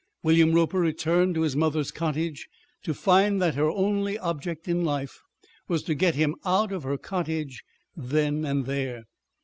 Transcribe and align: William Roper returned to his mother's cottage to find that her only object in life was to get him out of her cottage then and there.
William 0.23 0.53
Roper 0.53 0.79
returned 0.79 1.35
to 1.35 1.41
his 1.41 1.55
mother's 1.55 1.91
cottage 1.91 2.47
to 2.81 2.91
find 2.91 3.39
that 3.39 3.53
her 3.53 3.69
only 3.69 4.17
object 4.17 4.67
in 4.67 4.83
life 4.83 5.21
was 5.67 5.83
to 5.83 5.93
get 5.93 6.15
him 6.15 6.33
out 6.43 6.71
of 6.71 6.81
her 6.81 6.97
cottage 6.97 7.63
then 7.95 8.43
and 8.43 8.65
there. 8.65 9.03